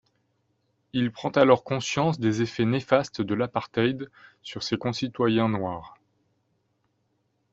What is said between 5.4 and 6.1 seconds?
noirs.